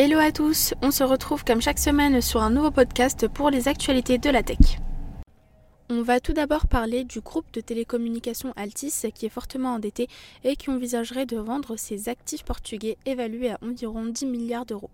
[0.00, 3.66] Hello à tous, on se retrouve comme chaque semaine sur un nouveau podcast pour les
[3.66, 4.78] actualités de la tech.
[5.90, 10.06] On va tout d'abord parler du groupe de télécommunications Altis qui est fortement endetté
[10.44, 14.90] et qui envisagerait de vendre ses actifs portugais évalués à environ 10 milliards d'euros.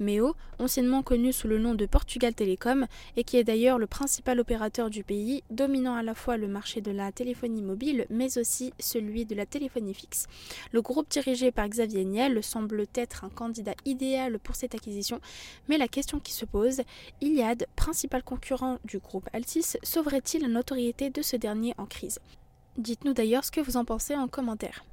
[0.00, 2.86] MEO, anciennement connu sous le nom de Portugal Telecom
[3.16, 6.80] et qui est d'ailleurs le principal opérateur du pays, dominant à la fois le marché
[6.80, 10.26] de la téléphonie mobile mais aussi celui de la téléphonie fixe.
[10.72, 15.20] Le groupe dirigé par Xavier Niel semble être un candidat idéal pour cette acquisition,
[15.68, 16.82] mais la question qui se pose,
[17.20, 22.18] Iliad, principal concurrent du groupe Altis, sauverait-il la notoriété de ce dernier en crise?
[22.78, 24.84] Dites-nous d'ailleurs ce que vous en pensez en commentaire.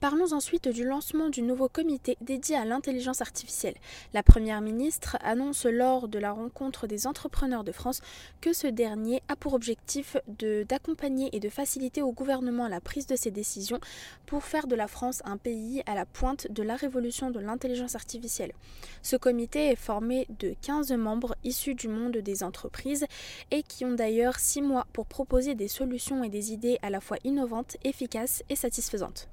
[0.00, 3.74] Parlons ensuite du lancement du nouveau comité dédié à l'intelligence artificielle.
[4.14, 8.00] La Première ministre annonce lors de la rencontre des entrepreneurs de France
[8.40, 10.16] que ce dernier a pour objectif
[10.68, 13.80] d'accompagner et de faciliter au gouvernement la prise de ses décisions
[14.24, 17.96] pour faire de la France un pays à la pointe de la révolution de l'intelligence
[17.96, 18.52] artificielle.
[19.02, 23.06] Ce comité est formé de 15 membres issus du monde des entreprises
[23.50, 27.00] et qui ont d'ailleurs 6 mois pour proposer des solutions et des idées à la
[27.00, 29.28] fois innovantes, efficaces et satisfaisantes.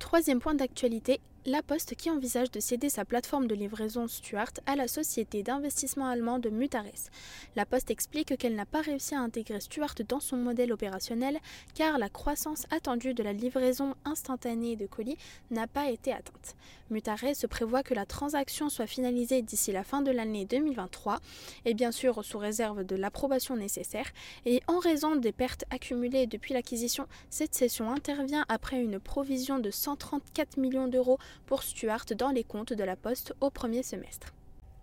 [0.00, 4.76] Troisième point d'actualité, la Poste qui envisage de céder sa plateforme de livraison Stuart à
[4.76, 7.08] la société d'investissement allemande Mutares.
[7.56, 11.38] La Poste explique qu'elle n'a pas réussi à intégrer Stuart dans son modèle opérationnel
[11.74, 15.16] car la croissance attendue de la livraison instantanée de colis
[15.50, 16.56] n'a pas été atteinte.
[16.90, 21.20] Mutares se prévoit que la transaction soit finalisée d'ici la fin de l'année 2023
[21.64, 24.10] et bien sûr sous réserve de l'approbation nécessaire
[24.44, 29.70] et en raison des pertes accumulées depuis l'acquisition, cette cession intervient après une provision de
[29.70, 34.32] 134 millions d'euros pour Stuart dans les comptes de la Poste au premier semestre.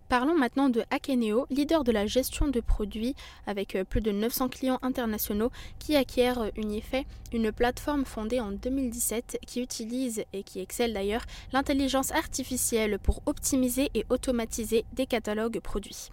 [0.08, 3.14] Parlons maintenant de Akeneo, leader de la gestion de produits
[3.46, 7.04] avec euh, plus de 900 clients internationaux qui acquiert euh, Unifay,
[7.34, 13.90] une plateforme fondée en 2017 qui utilise et qui excelle d'ailleurs l'intelligence artificielle pour optimiser
[13.92, 16.08] et automatiser des catalogues produits.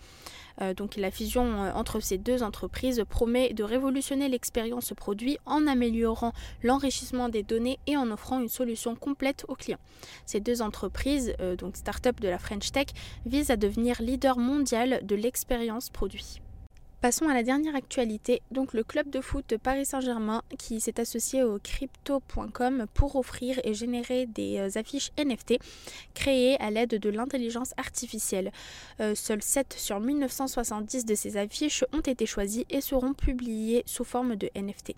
[0.61, 5.67] Euh, donc la fusion euh, entre ces deux entreprises promet de révolutionner l'expérience produit en
[5.67, 6.33] améliorant
[6.63, 9.79] l'enrichissement des données et en offrant une solution complète aux clients.
[10.25, 12.87] Ces deux entreprises, euh, donc start-up de la French Tech,
[13.25, 16.41] visent à devenir leader mondial de l'expérience produit.
[17.05, 21.43] Passons à la dernière actualité, donc le club de foot Paris Saint-Germain qui s'est associé
[21.43, 25.59] au crypto.com pour offrir et générer des euh, affiches NFT
[26.15, 28.51] créées à l'aide de l'intelligence artificielle.
[29.01, 34.03] Euh, seules 7 sur 1970 de ces affiches ont été choisies et seront publiées sous
[34.03, 34.95] forme de NFT.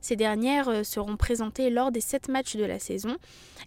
[0.00, 3.16] Ces dernières euh, seront présentées lors des 7 matchs de la saison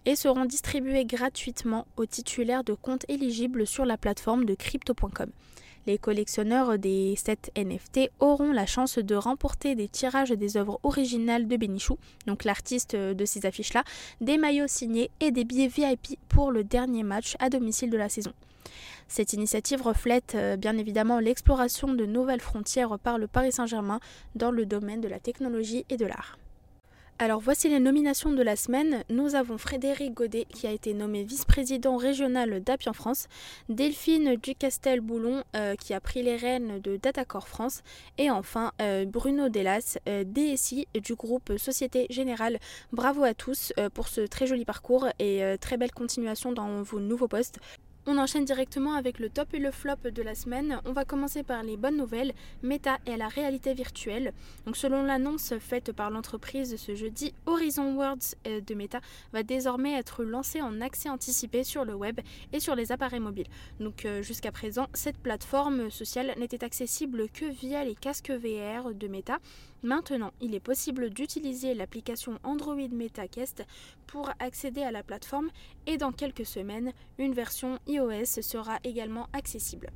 [0.06, 5.30] et seront distribuées gratuitement aux titulaires de comptes éligibles sur la plateforme de crypto.com.
[5.88, 11.48] Les collectionneurs des 7 NFT auront la chance de remporter des tirages des œuvres originales
[11.48, 13.84] de Benichou, donc l'artiste de ces affiches-là,
[14.20, 18.10] des maillots signés et des billets VIP pour le dernier match à domicile de la
[18.10, 18.34] saison.
[19.08, 23.98] Cette initiative reflète euh, bien évidemment l'exploration de nouvelles frontières par le Paris Saint-Germain
[24.34, 26.36] dans le domaine de la technologie et de l'art.
[27.20, 29.02] Alors voici les nominations de la semaine.
[29.10, 33.26] Nous avons Frédéric Godet qui a été nommé vice-président régional d'Api en France,
[33.68, 37.82] Delphine Ducastel-Boulon euh, qui a pris les rênes de Datacore France
[38.18, 42.60] et enfin euh, Bruno Delas, euh, DSI du groupe Société Générale.
[42.92, 47.26] Bravo à tous pour ce très joli parcours et très belle continuation dans vos nouveaux
[47.26, 47.58] postes.
[48.10, 50.80] On enchaîne directement avec le top et le flop de la semaine.
[50.86, 52.32] On va commencer par les bonnes nouvelles.
[52.62, 54.32] Meta et la réalité virtuelle.
[54.64, 59.02] Donc selon l'annonce faite par l'entreprise ce jeudi, Horizon Worlds euh, de Meta
[59.34, 62.18] va désormais être lancé en accès anticipé sur le web
[62.54, 63.48] et sur les appareils mobiles.
[63.78, 69.06] Donc euh, jusqu'à présent, cette plateforme sociale n'était accessible que via les casques VR de
[69.06, 69.38] Meta.
[69.82, 73.64] Maintenant, il est possible d'utiliser l'application Android MetaQuest
[74.08, 75.50] pour accéder à la plateforme
[75.86, 77.97] et dans quelques semaines, une version iOS
[78.42, 79.90] sera également accessible.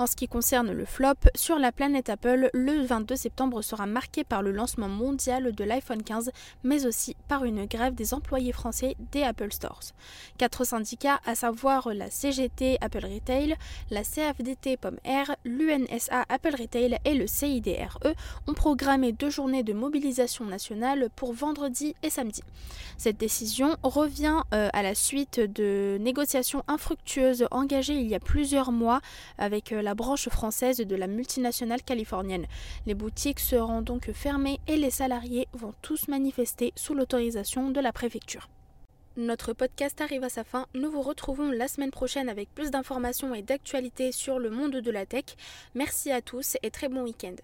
[0.00, 4.24] En ce qui concerne le flop, sur la planète Apple, le 22 septembre sera marqué
[4.24, 6.30] par le lancement mondial de l'iPhone 15,
[6.64, 9.92] mais aussi par une grève des employés français des Apple Stores.
[10.38, 13.56] Quatre syndicats, à savoir la CGT Apple Retail,
[13.90, 17.98] la CFDT Pomme Air, l'UNSA Apple Retail et le CIDRE,
[18.46, 22.40] ont programmé deux journées de mobilisation nationale pour vendredi et samedi.
[22.96, 28.72] Cette décision revient euh, à la suite de négociations infructueuses engagées il y a plusieurs
[28.72, 29.02] mois
[29.36, 32.46] avec euh, la la branche française de la multinationale californienne.
[32.86, 37.92] Les boutiques seront donc fermées et les salariés vont tous manifester sous l'autorisation de la
[37.92, 38.48] préfecture.
[39.16, 40.66] Notre podcast arrive à sa fin.
[40.74, 44.90] Nous vous retrouvons la semaine prochaine avec plus d'informations et d'actualités sur le monde de
[44.92, 45.24] la tech.
[45.74, 47.34] Merci à tous et très bon week-end.